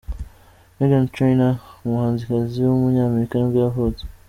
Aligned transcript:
Meghan 0.77 1.05
Trainor, 1.13 1.53
umuhanzikazi 1.85 2.57
w’umunyamerika 2.61 3.33
nibwo 3.37 3.59
yavutse. 3.65 4.03